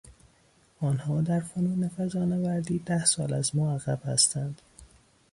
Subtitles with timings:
[0.81, 4.61] آنها در فنون فضانوردی ده سال از ما عقب هستند.